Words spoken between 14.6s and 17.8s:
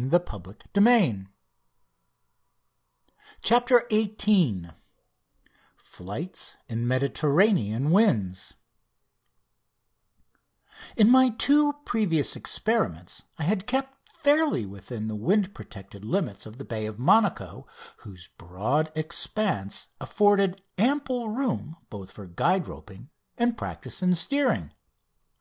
within the wind protected limits of the bay of Monaco,